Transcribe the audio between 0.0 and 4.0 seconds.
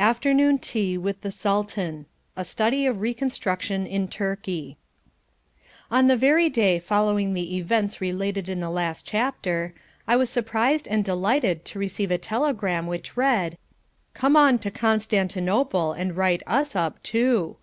Afternoon Tea with the Sultan A Study of Reconstruction